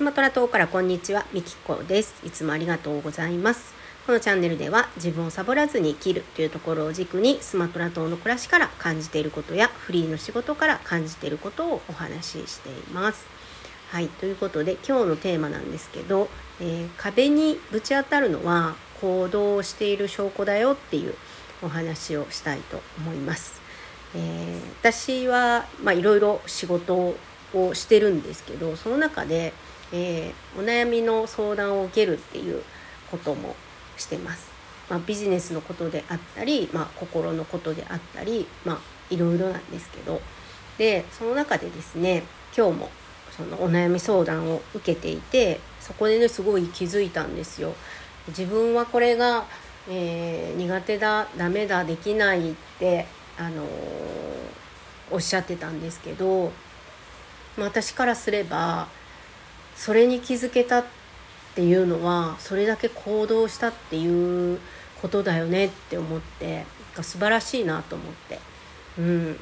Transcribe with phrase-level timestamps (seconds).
[0.00, 2.14] スマトラ島からこんにちは、みきこです。
[2.24, 3.74] いつもありがとうございます。
[4.06, 13.26] このチャンネルでは自分をサボらずに生きるというところを軸にスマトラ島の暮らしから感じていることやフリーの仕事から感じていることをお話ししています。
[13.90, 16.30] はい、ということで今日のテーマなんですけど、
[16.62, 21.14] えー、壁にぶち当たるのは行動している証拠だよっていう
[21.60, 23.60] お話をしたいと思います。
[24.14, 27.14] えー、私は、まあ、いろいろ仕事
[27.54, 29.52] をしてるんですけどその中で、
[29.92, 32.62] えー、お悩みの相談を受けるっていう
[33.10, 33.56] ことも
[33.96, 34.50] してます。
[34.88, 38.78] まあ、ビジネスのことであったり、まあ、心のことであったり、まあ、
[39.08, 40.20] いろいろなんですけど
[40.78, 42.24] でその中でですね
[42.56, 42.90] 今日も
[43.36, 47.72] そのお悩み相談を受けていてそこでねすごい気づいたんですよ。
[48.28, 49.46] 自分はこれが、
[49.88, 53.06] えー、苦手だダメだできないって、
[53.38, 53.66] あのー、
[55.10, 56.52] おっしゃってたんですけど
[57.56, 58.88] ま私からすれば
[59.76, 60.84] それに気づけたっ
[61.54, 64.58] ていうのはそれだけ行動したっていう
[65.00, 66.64] ことだよねって思って
[67.02, 68.38] 素晴らしいなと思って。
[68.98, 69.36] うん、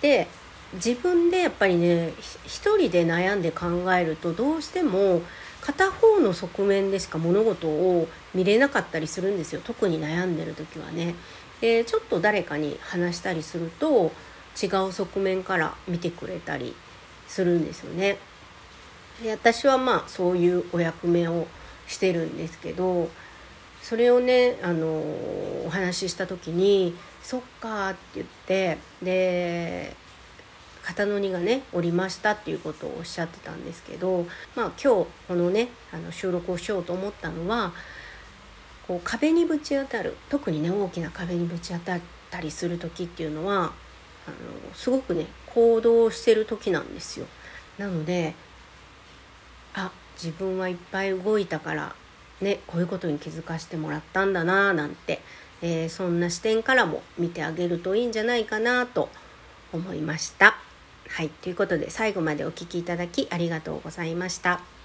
[0.00, 0.28] で
[0.74, 2.12] 自分でやっぱりね
[2.46, 5.22] 一人で悩んで考えるとどうしても
[5.60, 11.14] 片方の側面でしか物事を見れなかったりするんですよ特に悩んでる時はね。
[11.60, 14.12] でちょっと誰かに話したりすると
[14.60, 16.74] 違う側面から見てくれたり
[17.30, 18.18] するんですよね。
[19.22, 21.46] で私はまあそういうお役目を
[21.86, 23.08] してるんですけど
[23.82, 29.94] それをねあのお話しした時に「そっか」って言ってで
[30.82, 37.72] 肩の荷がね下りましたっていうことをおっしゃってたんですけど、まあ、今日このねあの収録をしようと思ったのは
[38.88, 42.00] こう壁にぶち当たる特にね大きな壁にぶち当たっ
[42.30, 43.72] たりする時っていうのは
[44.26, 47.26] あのすごくね行動してる時なんですよ。
[47.78, 48.34] なので
[49.74, 51.94] あ自分はいっぱい動いたから
[52.40, 55.20] ねこういうことに気づかせてもらったんだななんて、
[55.62, 59.08] えー、そんな視点からも見てあげるといいんじゃないかなと
[59.72, 60.56] 思いました。
[61.08, 64.79] はいということで最後までお聴きいただきありがとうございました。